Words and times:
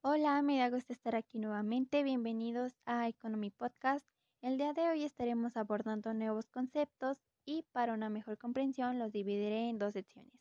Hola, 0.00 0.40
me 0.40 0.58
da 0.58 0.70
gusto 0.70 0.94
estar 0.94 1.14
aquí 1.14 1.38
nuevamente. 1.38 2.02
Bienvenidos 2.02 2.72
a 2.86 3.06
Economy 3.06 3.50
Podcast. 3.50 4.06
El 4.40 4.56
día 4.56 4.72
de 4.72 4.88
hoy 4.88 5.04
estaremos 5.04 5.58
abordando 5.58 6.14
nuevos 6.14 6.48
conceptos 6.48 7.18
y 7.44 7.64
para 7.72 7.92
una 7.92 8.08
mejor 8.08 8.38
comprensión 8.38 8.98
los 8.98 9.12
dividiré 9.12 9.68
en 9.68 9.78
dos 9.78 9.92
secciones. 9.92 10.40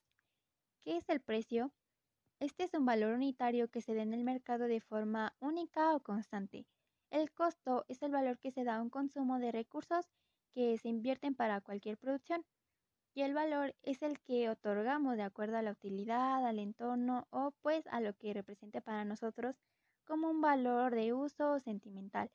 ¿Qué 0.86 0.96
es 0.96 1.10
el 1.10 1.20
precio? 1.20 1.74
Este 2.40 2.64
es 2.64 2.74
un 2.74 2.86
valor 2.86 3.16
unitario 3.16 3.68
que 3.70 3.82
se 3.82 3.94
da 3.94 4.04
en 4.04 4.14
el 4.14 4.24
mercado 4.24 4.68
de 4.68 4.80
forma 4.80 5.36
única 5.40 5.94
o 5.94 6.00
constante. 6.00 6.66
El 7.12 7.34
costo 7.34 7.84
es 7.90 8.02
el 8.02 8.12
valor 8.12 8.40
que 8.40 8.52
se 8.52 8.64
da 8.64 8.78
a 8.78 8.82
un 8.82 8.90
consumo 8.90 9.40
de 9.40 9.52
recursos 9.52 10.06
que 10.54 10.78
se 10.78 10.88
invierten 10.88 11.36
para 11.36 11.60
cualquier 11.60 11.98
producción. 11.98 12.46
Y 13.16 13.22
el 13.22 13.34
valor 13.34 13.74
es 13.82 14.02
el 14.02 14.20
que 14.20 14.50
otorgamos 14.50 15.16
de 15.16 15.24
acuerdo 15.24 15.58
a 15.58 15.62
la 15.62 15.72
utilidad, 15.72 16.46
al 16.46 16.60
entorno 16.60 17.28
o 17.30 17.52
pues 17.62 17.88
a 17.88 18.02
lo 18.02 18.14
que 18.14 18.34
represente 18.34 18.82
para 18.82 19.06
nosotros 19.06 19.56
como 20.04 20.30
un 20.30 20.42
valor 20.42 20.94
de 20.94 21.14
uso 21.14 21.60
sentimental. 21.62 22.30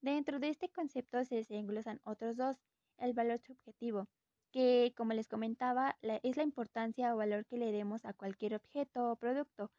Dentro 0.00 0.38
de 0.38 0.48
este 0.48 0.68
concepto 0.68 1.24
se 1.24 1.34
desenglosan 1.34 2.00
otros 2.04 2.36
dos, 2.36 2.56
el 2.96 3.12
valor 3.12 3.40
subjetivo, 3.40 4.06
que, 4.52 4.94
como 4.96 5.14
les 5.14 5.26
comentaba, 5.26 5.96
es 6.22 6.36
la 6.36 6.44
importancia 6.44 7.12
o 7.12 7.18
valor 7.18 7.44
que 7.44 7.58
le 7.58 7.72
demos 7.72 8.04
a 8.04 8.14
cualquier 8.14 8.54
objeto 8.54 9.10
o 9.10 9.16
producto. 9.16 9.72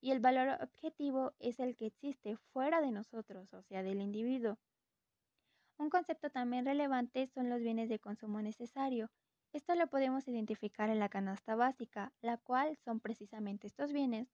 Y 0.00 0.12
el 0.12 0.20
valor 0.20 0.58
objetivo 0.62 1.34
es 1.38 1.60
el 1.60 1.76
que 1.76 1.86
existe 1.86 2.36
fuera 2.54 2.80
de 2.80 2.90
nosotros, 2.90 3.52
o 3.52 3.62
sea, 3.62 3.82
del 3.82 4.00
individuo. 4.00 4.58
Un 5.76 5.90
concepto 5.90 6.30
también 6.30 6.64
relevante 6.64 7.26
son 7.26 7.50
los 7.50 7.60
bienes 7.60 7.90
de 7.90 7.98
consumo 7.98 8.40
necesario. 8.40 9.10
Esto 9.52 9.74
lo 9.74 9.88
podemos 9.88 10.28
identificar 10.28 10.90
en 10.90 11.00
la 11.00 11.08
canasta 11.08 11.56
básica, 11.56 12.12
la 12.22 12.36
cual 12.36 12.76
son 12.84 13.00
precisamente 13.00 13.66
estos 13.66 13.92
bienes 13.92 14.28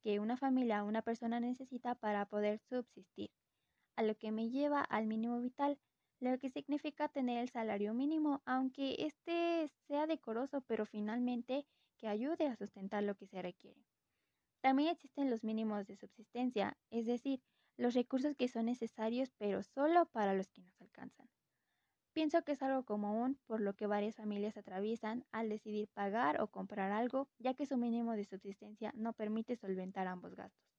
que 0.00 0.20
una 0.20 0.36
familia 0.36 0.84
o 0.84 0.86
una 0.86 1.02
persona 1.02 1.40
necesita 1.40 1.96
para 1.96 2.26
poder 2.26 2.58
subsistir, 2.58 3.30
a 3.96 4.02
lo 4.02 4.16
que 4.16 4.30
me 4.30 4.48
lleva 4.48 4.80
al 4.80 5.06
mínimo 5.06 5.40
vital, 5.40 5.78
lo 6.20 6.38
que 6.38 6.50
significa 6.50 7.08
tener 7.08 7.38
el 7.38 7.48
salario 7.48 7.94
mínimo, 7.94 8.42
aunque 8.44 8.94
este 8.98 9.68
sea 9.88 10.06
decoroso, 10.06 10.60
pero 10.62 10.86
finalmente 10.86 11.66
que 11.96 12.06
ayude 12.06 12.46
a 12.46 12.56
sustentar 12.56 13.02
lo 13.02 13.16
que 13.16 13.26
se 13.26 13.42
requiere. 13.42 13.84
También 14.60 14.90
existen 14.90 15.30
los 15.30 15.42
mínimos 15.42 15.86
de 15.86 15.96
subsistencia, 15.96 16.78
es 16.90 17.06
decir, 17.06 17.42
los 17.76 17.94
recursos 17.94 18.36
que 18.36 18.48
son 18.48 18.66
necesarios, 18.66 19.32
pero 19.38 19.62
solo 19.62 20.06
para 20.06 20.34
los 20.34 20.48
que 20.50 20.62
nos 20.62 20.80
alcanzan. 20.80 21.28
Pienso 22.12 22.42
que 22.42 22.52
es 22.52 22.62
algo 22.62 22.84
común 22.84 23.38
por 23.46 23.60
lo 23.60 23.74
que 23.74 23.86
varias 23.86 24.16
familias 24.16 24.56
atraviesan 24.56 25.24
al 25.30 25.48
decidir 25.48 25.88
pagar 25.88 26.40
o 26.40 26.48
comprar 26.48 26.90
algo, 26.90 27.28
ya 27.38 27.54
que 27.54 27.66
su 27.66 27.76
mínimo 27.76 28.12
de 28.12 28.24
subsistencia 28.24 28.92
no 28.96 29.12
permite 29.12 29.56
solventar 29.56 30.08
ambos 30.08 30.34
gastos. 30.34 30.70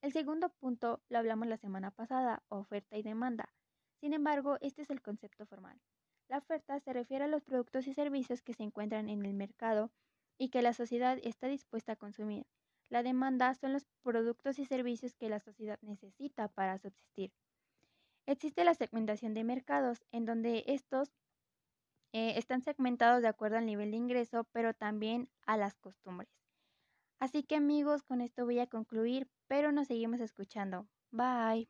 El 0.00 0.12
segundo 0.12 0.48
punto 0.48 1.02
lo 1.08 1.18
hablamos 1.18 1.48
la 1.48 1.58
semana 1.58 1.90
pasada, 1.90 2.42
oferta 2.48 2.96
y 2.96 3.02
demanda. 3.02 3.52
Sin 4.00 4.14
embargo, 4.14 4.56
este 4.60 4.82
es 4.82 4.90
el 4.90 5.02
concepto 5.02 5.46
formal. 5.46 5.80
La 6.28 6.38
oferta 6.38 6.80
se 6.80 6.92
refiere 6.92 7.24
a 7.24 7.28
los 7.28 7.42
productos 7.42 7.86
y 7.86 7.94
servicios 7.94 8.42
que 8.42 8.54
se 8.54 8.62
encuentran 8.62 9.08
en 9.08 9.24
el 9.24 9.34
mercado 9.34 9.90
y 10.38 10.48
que 10.48 10.62
la 10.62 10.72
sociedad 10.72 11.18
está 11.22 11.48
dispuesta 11.48 11.92
a 11.92 11.96
consumir. 11.96 12.46
La 12.88 13.02
demanda 13.02 13.54
son 13.54 13.72
los 13.72 13.84
productos 14.02 14.58
y 14.58 14.64
servicios 14.64 15.14
que 15.14 15.28
la 15.28 15.40
sociedad 15.40 15.78
necesita 15.82 16.48
para 16.48 16.78
subsistir. 16.78 17.32
Existe 18.26 18.64
la 18.64 18.74
segmentación 18.74 19.34
de 19.34 19.44
mercados, 19.44 20.04
en 20.12 20.26
donde 20.26 20.64
estos 20.66 21.12
eh, 22.12 22.34
están 22.36 22.62
segmentados 22.62 23.22
de 23.22 23.28
acuerdo 23.28 23.58
al 23.58 23.66
nivel 23.66 23.90
de 23.92 23.98
ingreso, 23.98 24.44
pero 24.52 24.74
también 24.74 25.28
a 25.46 25.56
las 25.56 25.76
costumbres. 25.76 26.30
Así 27.18 27.42
que 27.44 27.56
amigos, 27.56 28.02
con 28.02 28.20
esto 28.20 28.44
voy 28.44 28.58
a 28.58 28.66
concluir, 28.66 29.28
pero 29.46 29.72
nos 29.72 29.86
seguimos 29.88 30.20
escuchando. 30.20 30.88
Bye. 31.10 31.68